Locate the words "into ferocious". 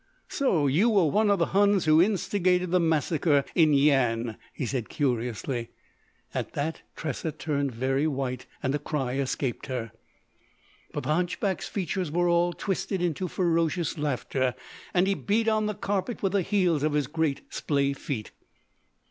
12.99-13.95